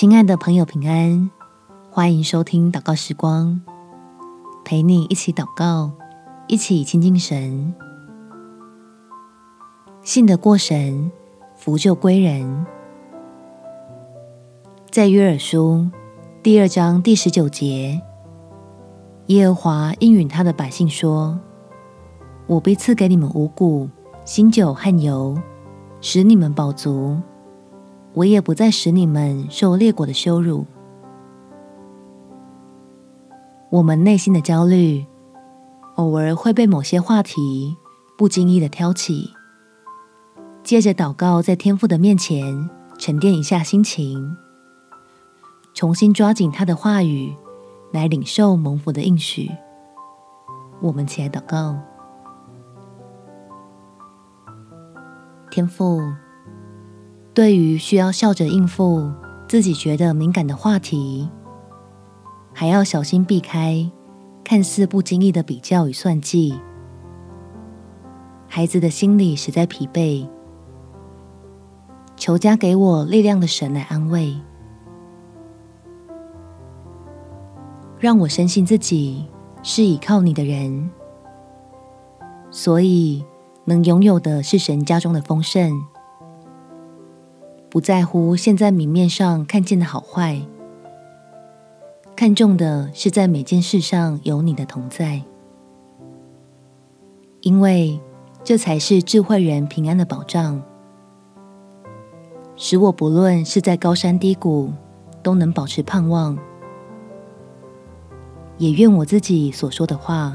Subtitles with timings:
[0.00, 1.28] 亲爱的朋友，平安！
[1.90, 3.60] 欢迎收听祷告时光，
[4.64, 5.90] 陪你一起祷告，
[6.46, 7.74] 一起亲近神。
[10.04, 11.10] 信得过神，
[11.56, 12.64] 福就归人。
[14.88, 15.90] 在约珥书
[16.44, 18.00] 第二章第十九节，
[19.26, 21.36] 耶和华应允他的百姓说
[22.46, 23.90] ：“我必赐给你们五谷、
[24.24, 25.36] 新酒和油，
[26.00, 27.20] 使你们饱足。
[28.18, 30.66] 我也不再使你们受列国的羞辱。”
[33.70, 35.06] 我们内心的焦虑，
[35.96, 37.76] 偶尔会被某些话题
[38.16, 39.32] 不经意的挑起。
[40.64, 42.68] 借着祷告，在天父的面前
[42.98, 44.36] 沉淀一下心情，
[45.72, 47.32] 重新抓紧他的话语，
[47.92, 49.48] 来领受蒙福的应许。
[50.80, 51.76] 我们起来祷告，
[55.50, 56.00] 天父，
[57.38, 59.12] 对于需要笑着应付
[59.46, 61.30] 自己觉得敏感的话题。
[62.52, 63.88] 还要小心避开
[64.42, 66.58] 看似不经意的比较与算计，
[68.48, 70.28] 孩子的心里实在疲惫，
[72.16, 74.34] 求加给我力量的神来安慰，
[78.00, 79.28] 让我深信自己
[79.62, 80.90] 是倚靠你的人，
[82.50, 83.24] 所以
[83.64, 85.80] 能拥有的是神家中的丰盛，
[87.70, 90.40] 不在乎现在明面上看见的好坏。
[92.16, 95.22] 看重的是在每件事上有你的同在，
[97.42, 98.00] 因为
[98.42, 100.60] 这才是智慧人平安的保障，
[102.56, 104.72] 使我不论是在高山低谷
[105.22, 106.36] 都能保持盼望。
[108.56, 110.34] 也愿我自己所说的话，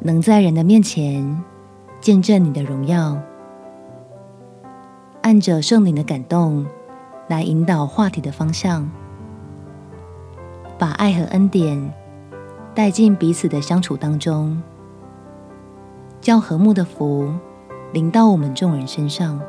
[0.00, 1.44] 能在人的面前
[2.00, 3.16] 见证你的荣耀，
[5.24, 6.66] 按着圣灵的感动
[7.28, 8.86] 来引导话题的方向。
[10.78, 11.94] 把爱和恩典
[12.74, 14.62] 带进彼此的相处当中，
[16.20, 17.32] 叫和睦的福
[17.90, 19.40] 临到我们众人身上。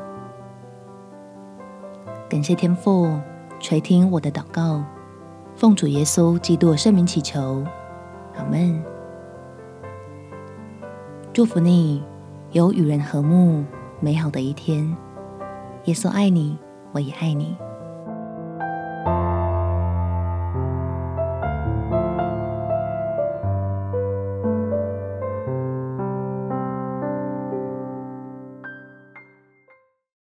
[2.26, 3.12] 感谢天父
[3.60, 4.82] 垂听我的祷告，
[5.54, 7.62] 奉主耶稣基督圣名祈求，
[8.34, 8.82] 阿门。
[11.34, 12.02] 祝福你
[12.52, 13.62] 有与人和睦
[14.00, 14.96] 美好的一天。
[15.86, 16.58] 耶稣爱你，
[16.92, 17.56] 我也爱你。